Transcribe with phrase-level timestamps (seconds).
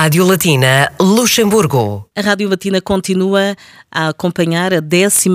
[0.00, 2.08] Rádio Latina Luxemburgo.
[2.16, 3.56] A Rádio Latina continua
[3.90, 5.28] a acompanhar a 12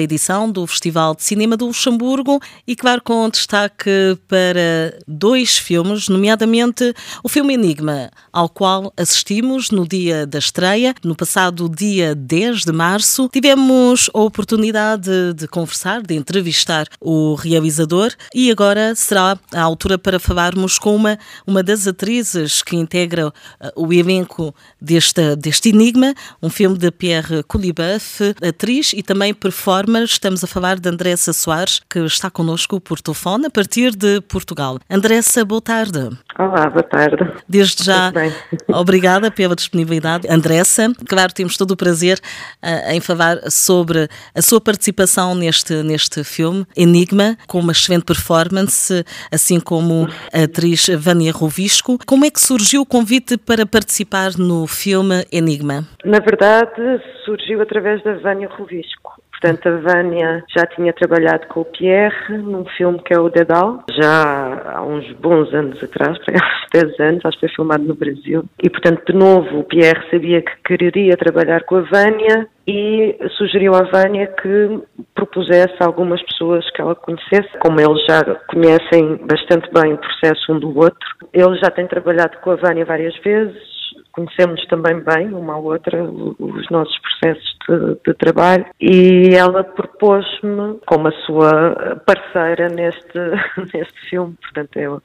[0.00, 6.94] edição do Festival de Cinema do Luxemburgo e, claro, com destaque para dois filmes, nomeadamente
[7.24, 12.72] o filme Enigma, ao qual assistimos no dia da estreia, no passado dia 10 de
[12.72, 13.28] março.
[13.32, 20.20] Tivemos a oportunidade de conversar, de entrevistar o realizador e agora será a altura para
[20.20, 23.32] falarmos com uma, uma das atrizes que integra
[23.74, 30.04] o elenco deste, deste Enigma, um filme de Pierre Coulibaff, atriz e também performer.
[30.04, 34.78] Estamos a falar de Andressa Soares, que está connosco por telefone a partir de Portugal.
[34.88, 36.16] Andressa, boa tarde.
[36.38, 37.16] Olá, boa tarde.
[37.48, 38.12] Desde já,
[38.68, 40.28] obrigada pela disponibilidade.
[40.28, 42.18] Andressa, claro, temos todo o prazer
[42.62, 49.02] uh, em falar sobre a sua participação neste, neste filme, Enigma, com uma excelente performance,
[49.32, 51.98] assim como a atriz Vânia Rovisco.
[52.06, 55.86] Como é que surgiu o convite para participar no filme Enigma?
[56.04, 59.22] Na verdade, surgiu através da Vânia Rovisco.
[59.40, 63.84] Portanto, a Vânia já tinha trabalhado com o Pierre num filme que é o Dedal,
[63.90, 67.94] já há uns bons anos atrás, há uns 10 anos, acho que foi filmado no
[67.94, 68.44] Brasil.
[68.62, 73.74] E, portanto, de novo, o Pierre sabia que quereria trabalhar com a Vânia e sugeriu
[73.74, 74.80] à Vânia que
[75.14, 80.58] propusesse algumas pessoas que ela conhecesse, como eles já conhecem bastante bem o processo um
[80.58, 81.08] do outro.
[81.32, 83.75] Ele já tem trabalhado com a Vânia várias vezes,
[84.16, 90.80] conhecemos também bem uma à outra os nossos processos de, de trabalho e ela propôs-me
[90.86, 93.18] como a sua parceira neste,
[93.74, 94.34] neste filme.
[94.40, 95.02] Portanto, eu,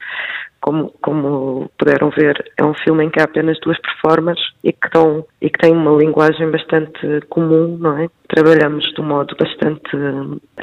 [0.62, 4.86] como, como puderam ver, é um filme em que há apenas duas performers e que,
[4.86, 8.08] estão, e que tem uma linguagem bastante comum, não é?
[8.28, 9.90] Trabalhamos de um modo bastante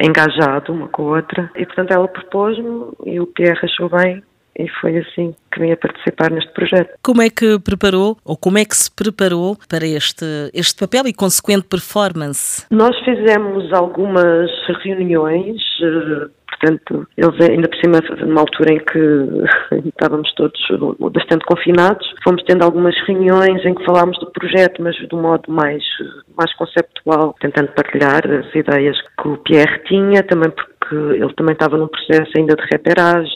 [0.02, 4.24] engajado uma com a outra e, portanto, ela propôs-me e o Pierre achou bem
[4.60, 6.92] e foi assim que vim a participar neste projeto.
[7.02, 11.14] Como é que preparou, ou como é que se preparou para este, este papel e
[11.14, 12.66] consequente performance?
[12.70, 14.52] Nós fizemos algumas
[14.84, 20.60] reuniões eh, portanto, eles ainda por cima, numa altura em que estávamos todos
[21.14, 25.50] bastante confinados, fomos tendo algumas reuniões em que falámos do projeto, mas de um modo
[25.52, 25.84] mais,
[26.38, 31.78] mais conceptual, tentando partilhar as ideias que o Pierre tinha, também porque ele também estava
[31.78, 33.32] num processo ainda de reperagem,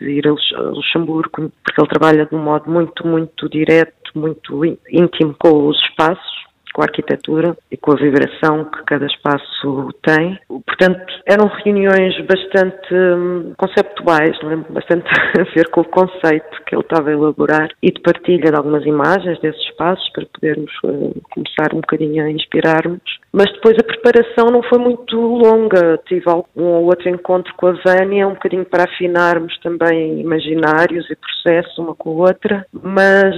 [0.00, 5.34] de ir a Luxemburgo, porque ele trabalha de um modo muito, muito direto, muito íntimo
[5.38, 6.33] com os espaços
[6.74, 10.38] com a arquitetura e com a vibração que cada espaço tem.
[10.48, 14.56] Portanto, eram reuniões bastante hum, conceptuais, é?
[14.72, 15.06] bastante
[15.38, 18.84] a ver com o conceito que ele estava a elaborar e de partilha de algumas
[18.84, 23.00] imagens desses espaços para podermos uh, começar um bocadinho a inspirar-nos.
[23.32, 25.98] Mas depois a preparação não foi muito longa.
[26.06, 31.16] Tive algum ou outro encontro com a Vânia, um bocadinho para afinarmos também imaginários e
[31.16, 33.34] processos uma com a outra, mas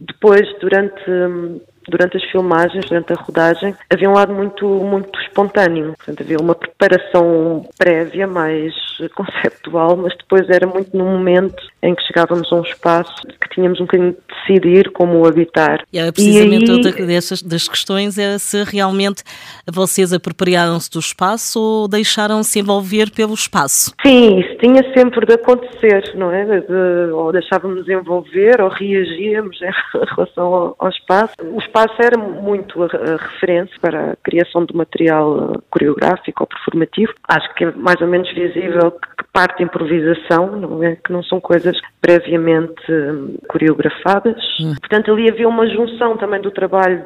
[0.00, 5.94] depois, durante hum, durante as filmagens, durante a rodagem, havia um lado muito, muito espontâneo.
[5.96, 8.74] Portanto, havia uma preparação prévia, mais
[9.08, 13.80] conceptual, mas depois era muito no momento em que chegávamos a um espaço que tínhamos
[13.80, 15.82] um bocadinho de decidir como o habitar.
[15.92, 16.76] E era precisamente e aí...
[16.76, 19.22] outra dessas, das questões é se realmente
[19.70, 23.94] vocês apropriaram-se do espaço ou deixaram-se envolver pelo espaço.
[24.04, 26.44] Sim, isso tinha sempre de acontecer, não é?
[26.60, 29.70] De, ou deixávamos envolver ou reagíamos em
[30.14, 31.34] relação ao, ao espaço.
[31.42, 36.46] O espaço era muito a, a, referência para a criação do material uh, coreográfico ou
[36.46, 37.12] performativo.
[37.28, 40.96] Acho que é mais ou menos visível que, que parte improvisação, não é?
[40.96, 44.42] Que não são coisas previamente um, coreografadas.
[44.60, 44.74] Hum.
[44.80, 47.04] Portanto, ali havia uma junção também do trabalho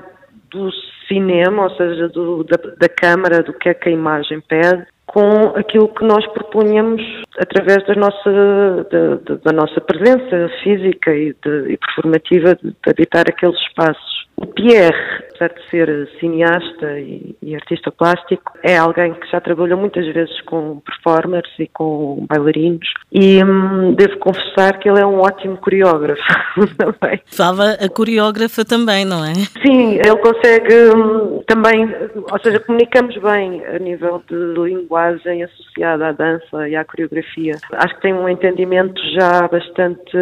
[0.51, 0.71] do
[1.09, 5.53] cinema, ou seja, do, da, da câmara, do que é que a imagem pede, com
[5.55, 7.03] aquilo que nós propunhamos
[7.39, 13.25] através da nossa, da, da nossa presença física e, de, e performativa de, de habitar
[13.29, 14.15] aqueles espaços.
[14.37, 19.79] O Pierre, apesar de ser cineasta e, e, artista plástico, é alguém que já trabalhou
[19.79, 25.21] muitas vezes com performers e com bailarinos e hum, devo confessar que ele é um
[25.21, 26.21] ótimo coreógrafo
[26.77, 27.21] também.
[27.27, 29.35] Fala a coreógrafa também, não é?
[29.35, 31.95] Sim, ele consegue hum, também,
[32.31, 37.24] ou seja, comunicamos bem a nível de linguagem associada à dança e à coreografia.
[37.73, 40.13] Acho que tem um entendimento já bastante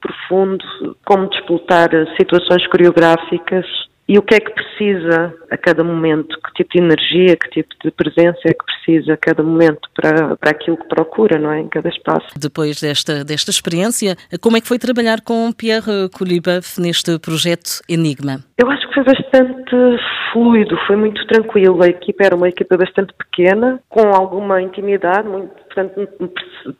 [0.00, 0.64] profundo
[1.04, 3.66] como disputar situações coreográficas
[4.08, 7.74] e o que é que precisa a cada momento, que tipo de energia, que tipo
[7.84, 11.60] de presença é que precisa a cada momento para, para aquilo que procura, não é?
[11.60, 12.26] Em cada espaço.
[12.34, 18.40] Depois desta, desta experiência, como é que foi trabalhar com Pierre Coulibaff neste projeto Enigma?
[18.56, 19.76] Eu acho que foi bastante
[20.32, 21.82] fluido, foi muito tranquilo.
[21.82, 26.08] A equipa era uma equipa bastante pequena, com alguma intimidade, muito, portanto,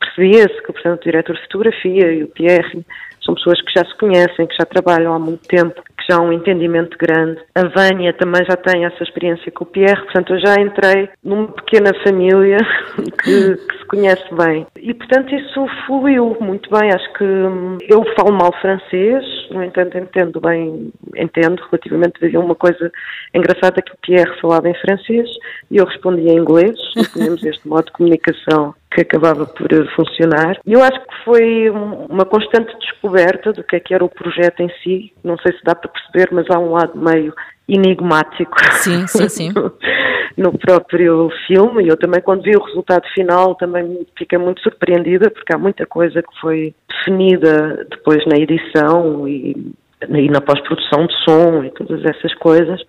[0.00, 2.84] percebia-se que portanto, o diretor de fotografia e o Pierre
[3.22, 6.96] são pessoas que já se conhecem, que já trabalham há muito tempo, já um entendimento
[6.98, 7.40] grande.
[7.54, 11.48] A Vânia também já tem essa experiência com o Pierre, portanto eu já entrei numa
[11.48, 12.58] pequena família
[13.22, 14.66] que, que conhece bem.
[14.76, 16.90] E portanto isso fluiu muito bem.
[16.92, 22.24] Acho que hum, eu falo mal francês, no entanto entendo bem, entendo relativamente.
[22.24, 22.92] Havia uma coisa
[23.34, 25.28] engraçada que o Pierre falava em francês
[25.70, 26.76] e eu respondia em inglês.
[26.96, 30.58] E tínhamos este modo de comunicação que acabava por funcionar.
[30.64, 34.60] E eu acho que foi uma constante descoberta do que é que era o projeto
[34.60, 35.12] em si.
[35.22, 37.34] Não sei se dá para perceber, mas há um lado meio
[37.68, 38.56] enigmático.
[38.72, 39.52] Sim, sim, sim.
[40.38, 41.84] no próprio filme.
[41.84, 45.84] E eu também, quando vi o resultado final, também fiquei muito surpreendida, porque há muita
[45.84, 49.72] coisa que foi definida depois na edição e,
[50.08, 52.80] e na pós-produção de som e todas essas coisas.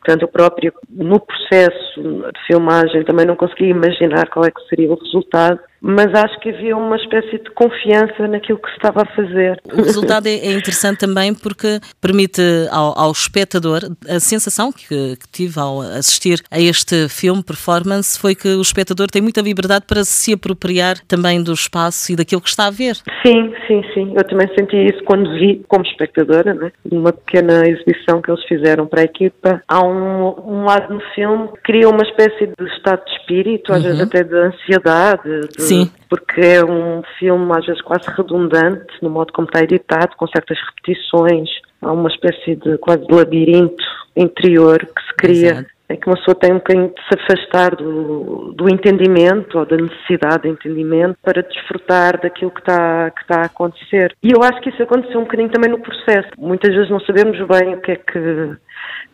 [0.00, 4.90] Portanto, eu próprio, no processo de filmagem, também não conseguia imaginar qual é que seria
[4.90, 9.06] o resultado mas acho que havia uma espécie de confiança naquilo que se estava a
[9.06, 9.60] fazer.
[9.72, 15.28] O resultado é, é interessante também porque permite ao, ao espectador a sensação que, que,
[15.32, 20.04] tive ao assistir a este filme performance foi que o espectador tem muita liberdade para
[20.04, 22.96] se apropriar também do espaço e daquilo que está a ver.
[23.24, 24.14] Sim, sim, sim.
[24.16, 26.72] Eu também senti isso quando vi como espectadora, né?
[26.90, 29.62] numa pequena exibição que eles fizeram para a equipa.
[29.68, 33.78] Há um, um lado no filme que cria uma espécie de estado de espírito, às
[33.78, 33.84] uhum.
[33.84, 35.90] vezes até de ansiedade, de Sim.
[36.08, 40.58] Porque é um filme às vezes quase redundante no modo como está editado, com certas
[40.68, 41.48] repetições.
[41.82, 43.84] Há uma espécie de quase de labirinto
[44.16, 45.50] interior que se cria.
[45.50, 45.76] Exato.
[45.88, 49.76] É que uma pessoa tem um bocadinho de se afastar do, do entendimento ou da
[49.76, 54.12] necessidade de entendimento para desfrutar daquilo que está, que está a acontecer.
[54.20, 56.28] E eu acho que isso aconteceu um bocadinho também no processo.
[56.36, 58.56] Muitas vezes não sabemos bem o que é que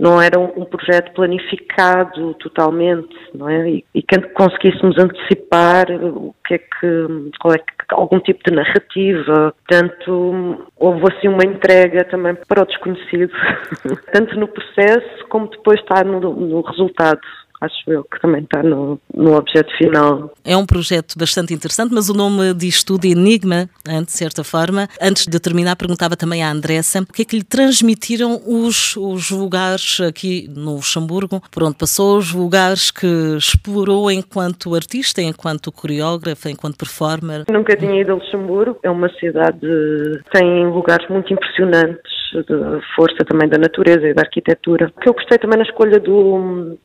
[0.03, 3.71] não era um, um, projeto planificado totalmente, não é?
[3.95, 9.55] E, que conseguíssemos antecipar o que é que, qual é que, algum tipo de narrativa,
[9.65, 13.33] portanto, houve assim uma entrega também para o desconhecido,
[14.13, 17.21] tanto no processo como depois está no, no resultado
[17.63, 20.33] acho eu que também está no, no objeto final.
[20.45, 24.89] É um projeto bastante interessante, mas o nome diz tudo Enigma, de certa forma.
[25.01, 29.31] Antes de terminar, perguntava também à Andressa o que é que lhe transmitiram os, os
[29.31, 33.07] lugares aqui no Luxemburgo, por onde passou, os lugares que
[33.37, 37.45] explorou enquanto artista, enquanto coreógrafa, enquanto performer.
[37.51, 43.25] Nunca tinha ido a Luxemburgo, é uma cidade que tem lugares muito impressionantes de força
[43.29, 44.91] também da natureza e da arquitetura.
[44.97, 46.79] O que eu gostei também na escolha do,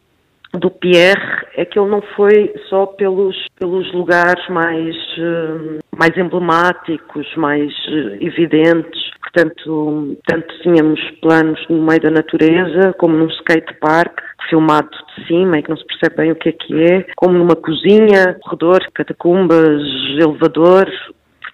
[0.53, 7.27] do Pierre é que ele não foi só pelos, pelos lugares mais, eh, mais emblemáticos,
[7.35, 9.11] mais eh, evidentes.
[9.21, 15.59] Portanto, tanto tínhamos planos no meio da natureza, como num skate park, filmado de cima
[15.59, 18.79] e que não se percebe bem o que é que é, como numa cozinha, corredor,
[18.93, 19.81] catacumbas,
[20.17, 20.95] elevadores,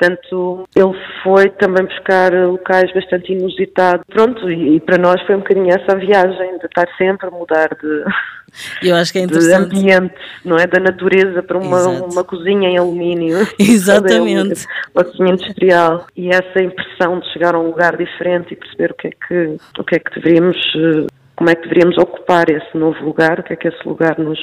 [0.03, 4.05] Portanto, ele foi também buscar locais bastante inusitados.
[4.09, 7.31] Pronto, e, e, para nós foi um bocadinho essa a viagem, de estar sempre a
[7.31, 8.03] mudar de,
[8.83, 10.13] eu acho que é de ambiente,
[10.43, 10.67] não é?
[10.67, 13.47] Da natureza para uma, uma cozinha em alumínio.
[13.57, 14.65] Exatamente.
[14.93, 16.05] Uma cozinha industrial.
[16.17, 19.57] E essa impressão de chegar a um lugar diferente e perceber o que é que,
[19.79, 23.43] o que, é que deveríamos eh, como é que deveríamos ocupar esse novo lugar, o
[23.43, 24.39] que é que esse lugar nos,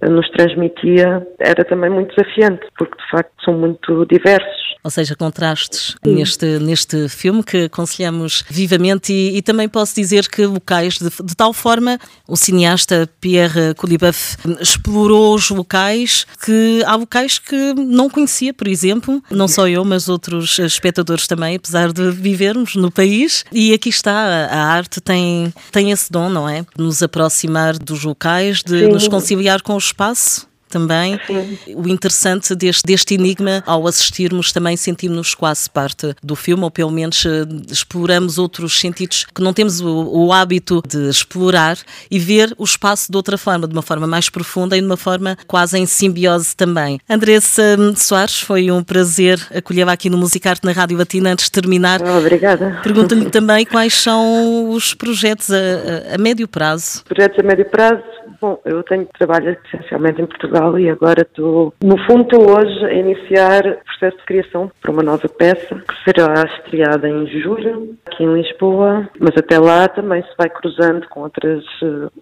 [0.00, 4.63] eh, nos transmitia, era também muito desafiante, porque de facto são muito diversos.
[4.84, 10.44] Ou seja, contrastes neste, neste filme que aconselhamos vivamente e, e também posso dizer que
[10.44, 11.98] locais, de, de, tal forma,
[12.28, 19.22] o cineasta Pierre Coulibauf explorou os locais que há locais que não conhecia, por exemplo,
[19.30, 23.44] não só eu, mas outros espectadores também, apesar de vivermos no país.
[23.50, 24.12] E aqui está,
[24.50, 26.66] a arte tem, tem esse dom não é?
[26.76, 28.88] Nos aproximar dos locais, de Sim.
[28.88, 31.20] nos conciliar com o espaço também.
[31.26, 31.58] Sim.
[31.74, 36.90] O interessante deste, deste enigma, ao assistirmos, também sentimos-nos quase parte do filme, ou pelo
[36.90, 41.76] menos uh, exploramos outros sentidos que não temos o, o, hábito de explorar
[42.10, 44.96] e ver o espaço de outra forma, de uma forma mais profunda e de uma
[44.96, 46.98] forma quase em simbiose também.
[47.08, 51.30] Andressa Soares, foi um prazer acolhê-la aqui no Musicarte na Rádio Latina.
[51.30, 52.80] Antes de terminar, obrigada.
[52.82, 57.04] Pergunto-lhe também quais são os projetos a, a, a médio prazo.
[57.04, 58.02] Projetos a médio prazo
[58.44, 62.92] Bom, eu tenho trabalho essencialmente em Portugal e agora estou, no fundo, estou hoje a
[62.92, 68.24] iniciar o processo de criação para uma nova peça que será estreada em julho aqui
[68.24, 71.64] em Lisboa, mas até lá também se vai cruzando com outras,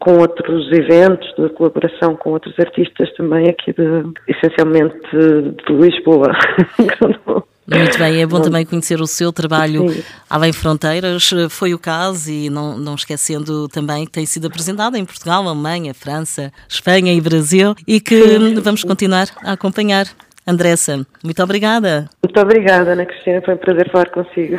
[0.01, 6.33] com outros eventos de colaboração com outros artistas também aqui de, essencialmente de Lisboa.
[7.67, 10.03] Muito bem, é bom também conhecer o seu trabalho Sim.
[10.29, 11.31] além fronteiras.
[11.49, 15.95] Foi o caso, e não, não esquecendo também que tem sido apresentado em Portugal, Alemanha,
[15.95, 18.21] França, Espanha e Brasil, e que
[18.61, 20.09] vamos continuar a acompanhar
[20.47, 22.11] Andressa, muito obrigada.
[22.23, 24.59] Muito obrigada, Ana Cristina, foi um prazer falar consigo.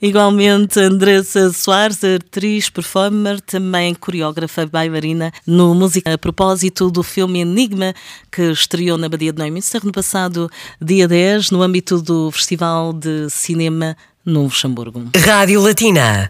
[0.00, 7.94] Igualmente, Andressa Soares, atriz, performer, também coreógrafa bailarina no música a propósito do filme Enigma,
[8.30, 13.30] que estreou na Badia de Neumünster no passado dia 10, no âmbito do Festival de
[13.30, 15.10] Cinema no Luxemburgo.
[15.16, 16.20] Rádio Latina